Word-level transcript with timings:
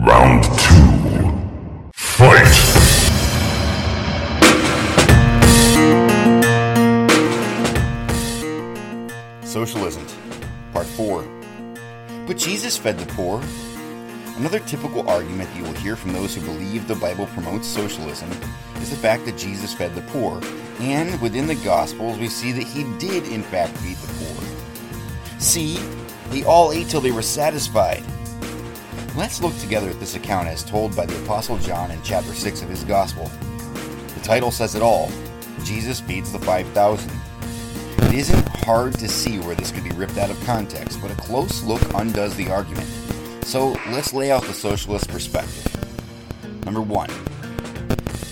Round 0.00 0.44
two. 0.44 1.50
Fight! 1.92 2.46
Socialism, 9.42 10.06
Part 10.72 10.86
4. 10.86 11.24
But 12.28 12.36
Jesus 12.36 12.76
fed 12.76 12.96
the 12.96 13.06
poor. 13.06 13.42
Another 14.36 14.60
typical 14.60 15.08
argument 15.10 15.50
you 15.56 15.64
will 15.64 15.72
hear 15.72 15.96
from 15.96 16.12
those 16.12 16.32
who 16.32 16.42
believe 16.42 16.86
the 16.86 16.94
Bible 16.94 17.26
promotes 17.34 17.66
socialism 17.66 18.30
is 18.76 18.90
the 18.90 18.96
fact 18.96 19.24
that 19.24 19.36
Jesus 19.36 19.74
fed 19.74 19.96
the 19.96 20.02
poor. 20.12 20.40
And 20.78 21.20
within 21.20 21.48
the 21.48 21.56
Gospels, 21.56 22.18
we 22.18 22.28
see 22.28 22.52
that 22.52 22.62
he 22.62 22.84
did, 22.98 23.26
in 23.26 23.42
fact, 23.42 23.76
feed 23.78 23.96
the 23.96 24.24
poor. 24.24 25.40
See, 25.40 25.76
they 26.28 26.44
all 26.44 26.70
ate 26.70 26.88
till 26.88 27.00
they 27.00 27.10
were 27.10 27.20
satisfied. 27.20 28.04
Let's 29.18 29.42
look 29.42 29.58
together 29.58 29.90
at 29.90 29.98
this 29.98 30.14
account 30.14 30.46
as 30.46 30.62
told 30.62 30.94
by 30.94 31.04
the 31.04 31.20
Apostle 31.24 31.58
John 31.58 31.90
in 31.90 32.00
chapter 32.04 32.32
6 32.32 32.62
of 32.62 32.68
his 32.68 32.84
Gospel. 32.84 33.24
The 34.14 34.20
title 34.22 34.52
says 34.52 34.76
it 34.76 34.80
all 34.80 35.10
Jesus 35.64 35.98
feeds 36.00 36.30
the 36.30 36.38
5,000. 36.38 37.10
It 37.98 38.14
isn't 38.14 38.48
hard 38.64 38.94
to 38.94 39.08
see 39.08 39.40
where 39.40 39.56
this 39.56 39.72
could 39.72 39.82
be 39.82 39.90
ripped 39.90 40.18
out 40.18 40.30
of 40.30 40.40
context, 40.44 41.02
but 41.02 41.10
a 41.10 41.16
close 41.16 41.64
look 41.64 41.82
undoes 41.94 42.36
the 42.36 42.48
argument. 42.48 42.86
So 43.42 43.70
let's 43.88 44.14
lay 44.14 44.30
out 44.30 44.44
the 44.44 44.54
socialist 44.54 45.08
perspective. 45.08 45.66
Number 46.64 46.80
one, 46.80 47.10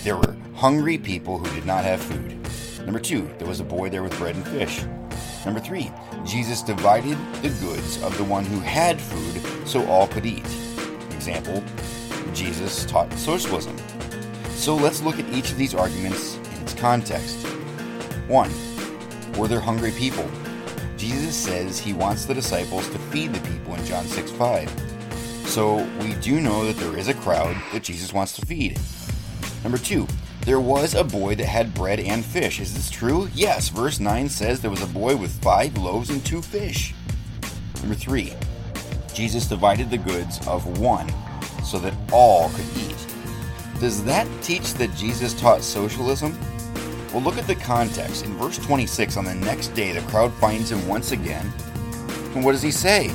there 0.05 0.15
were 0.15 0.37
hungry 0.55 0.97
people 0.97 1.37
who 1.37 1.53
did 1.53 1.65
not 1.65 1.83
have 1.83 2.01
food. 2.01 2.33
Number 2.85 3.01
two, 3.01 3.29
there 3.39 3.47
was 3.47 3.59
a 3.59 3.65
boy 3.65 3.89
there 3.89 4.03
with 4.03 4.17
bread 4.17 4.35
and 4.37 4.47
fish. 4.47 4.85
Number 5.43 5.59
three, 5.59 5.91
Jesus 6.25 6.61
divided 6.61 7.17
the 7.41 7.49
goods 7.59 8.01
of 8.03 8.17
the 8.17 8.23
one 8.23 8.45
who 8.45 8.61
had 8.61 9.01
food 9.01 9.67
so 9.67 9.85
all 9.87 10.07
could 10.07 10.25
eat. 10.25 10.47
Example, 11.27 11.61
Jesus 12.33 12.85
taught 12.85 13.11
socialism. 13.13 13.77
So 14.51 14.75
let's 14.75 15.01
look 15.01 15.19
at 15.19 15.29
each 15.33 15.51
of 15.51 15.57
these 15.57 15.75
arguments 15.75 16.35
in 16.37 16.61
its 16.61 16.73
context. 16.73 17.45
One, 18.29 18.49
were 19.37 19.49
there 19.49 19.59
hungry 19.59 19.91
people? 19.91 20.29
Jesus 20.95 21.35
says 21.35 21.79
he 21.79 21.91
wants 21.91 22.23
the 22.23 22.33
disciples 22.33 22.89
to 22.91 22.97
feed 22.97 23.33
the 23.33 23.45
people 23.49 23.75
in 23.75 23.85
John 23.85 24.05
6 24.05 24.31
5. 24.31 24.69
So 25.45 25.85
we 25.99 26.13
do 26.15 26.39
know 26.39 26.65
that 26.65 26.77
there 26.77 26.97
is 26.97 27.09
a 27.09 27.13
crowd 27.13 27.57
that 27.73 27.83
Jesus 27.83 28.13
wants 28.13 28.33
to 28.37 28.45
feed. 28.45 28.79
Number 29.63 29.77
two, 29.77 30.07
there 30.41 30.61
was 30.61 30.95
a 30.95 31.03
boy 31.03 31.35
that 31.35 31.45
had 31.45 31.73
bread 31.73 31.99
and 31.99 32.23
fish. 32.23 32.61
Is 32.61 32.73
this 32.73 32.89
true? 32.89 33.27
Yes, 33.33 33.67
verse 33.67 33.99
9 33.99 34.29
says 34.29 34.61
there 34.61 34.71
was 34.71 34.81
a 34.81 34.87
boy 34.87 35.17
with 35.17 35.43
five 35.43 35.77
loaves 35.77 36.09
and 36.09 36.25
two 36.25 36.41
fish. 36.41 36.95
Number 37.81 37.95
three, 37.95 38.33
Jesus 39.17 39.47
divided 39.47 39.89
the 39.89 39.97
goods 39.97 40.45
of 40.47 40.77
one 40.77 41.11
so 41.63 41.79
that 41.79 41.95
all 42.13 42.49
could 42.49 42.67
eat. 42.77 43.07
Does 43.79 44.03
that 44.03 44.27
teach 44.43 44.75
that 44.75 44.93
Jesus 44.93 45.33
taught 45.33 45.63
socialism? 45.63 46.37
Well, 47.11 47.23
look 47.23 47.39
at 47.39 47.47
the 47.47 47.55
context. 47.55 48.25
In 48.25 48.37
verse 48.37 48.59
26, 48.59 49.17
on 49.17 49.25
the 49.25 49.33
next 49.33 49.69
day, 49.69 49.91
the 49.91 50.01
crowd 50.01 50.31
finds 50.33 50.71
him 50.71 50.87
once 50.87 51.13
again. 51.13 51.51
And 52.35 52.45
what 52.45 52.51
does 52.51 52.61
he 52.61 52.69
say? 52.69 53.09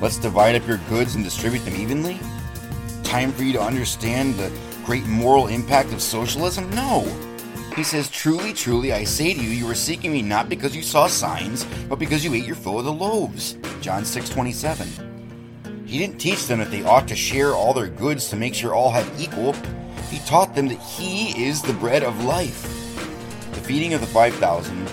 Let's 0.00 0.16
divide 0.16 0.56
up 0.56 0.66
your 0.66 0.80
goods 0.88 1.14
and 1.14 1.22
distribute 1.22 1.60
them 1.66 1.76
evenly? 1.76 2.18
Time 3.02 3.32
for 3.32 3.42
you 3.42 3.52
to 3.52 3.60
understand 3.60 4.36
the 4.36 4.50
great 4.86 5.04
moral 5.04 5.48
impact 5.48 5.92
of 5.92 6.00
socialism? 6.00 6.70
No. 6.70 7.04
He 7.76 7.84
says, 7.84 8.10
Truly, 8.10 8.52
truly, 8.52 8.92
I 8.92 9.04
say 9.04 9.32
to 9.32 9.40
you, 9.40 9.50
you 9.50 9.70
are 9.70 9.74
seeking 9.74 10.12
me 10.12 10.22
not 10.22 10.48
because 10.48 10.74
you 10.74 10.82
saw 10.82 11.06
signs, 11.06 11.64
but 11.88 11.98
because 11.98 12.24
you 12.24 12.34
ate 12.34 12.44
your 12.44 12.56
fill 12.56 12.78
of 12.78 12.84
the 12.84 12.92
loaves. 12.92 13.56
John 13.80 14.04
6 14.04 14.28
27. 14.28 15.84
He 15.86 15.98
didn't 15.98 16.18
teach 16.18 16.46
them 16.46 16.58
that 16.58 16.70
they 16.70 16.84
ought 16.84 17.08
to 17.08 17.16
share 17.16 17.54
all 17.54 17.72
their 17.72 17.88
goods 17.88 18.28
to 18.28 18.36
make 18.36 18.54
sure 18.54 18.74
all 18.74 18.90
had 18.90 19.06
equal. 19.20 19.54
He 20.08 20.18
taught 20.20 20.54
them 20.54 20.68
that 20.68 20.78
He 20.78 21.44
is 21.44 21.62
the 21.62 21.72
bread 21.72 22.02
of 22.02 22.24
life. 22.24 22.62
The 23.52 23.60
feeding 23.60 23.94
of 23.94 24.00
the 24.00 24.06
5,000 24.08 24.90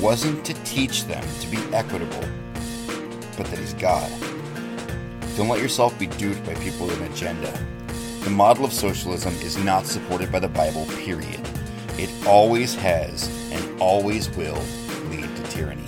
wasn't 0.00 0.44
to 0.44 0.54
teach 0.64 1.04
them 1.04 1.24
to 1.40 1.48
be 1.48 1.58
equitable, 1.74 2.24
but 3.36 3.46
that 3.46 3.58
He's 3.58 3.74
God. 3.74 4.10
Don't 5.36 5.48
let 5.48 5.60
yourself 5.60 5.98
be 5.98 6.06
duped 6.06 6.44
by 6.44 6.54
people 6.56 6.86
with 6.86 7.00
an 7.00 7.12
agenda. 7.12 7.52
The 8.24 8.30
model 8.30 8.64
of 8.64 8.72
socialism 8.72 9.34
is 9.36 9.56
not 9.56 9.86
supported 9.86 10.30
by 10.30 10.40
the 10.40 10.48
Bible, 10.48 10.84
period. 10.86 11.40
It 11.98 12.10
always 12.28 12.76
has 12.76 13.28
and 13.52 13.82
always 13.82 14.30
will 14.30 14.62
lead 15.10 15.34
to 15.36 15.42
tyranny. 15.50 15.82